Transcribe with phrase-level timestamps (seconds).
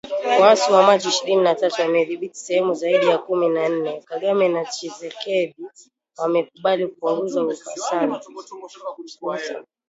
[0.41, 4.65] Waasi wa Machi ishirini na tatu wamedhibithi sehemu zaidi ya kumi na ine, Kagame na
[4.65, 5.65] Tshisekedi
[6.17, 8.21] wamekubali kupunguza uhasama